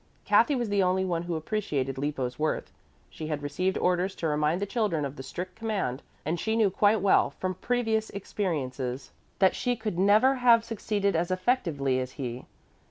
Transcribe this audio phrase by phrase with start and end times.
[0.25, 2.71] Kathy was the only one who appreciated Lippo's worth.
[3.11, 6.71] She had received orders to remind the children of the strict command, and she knew
[6.71, 12.45] quite well from previous experiences that she could never have succeeded as effectively as he.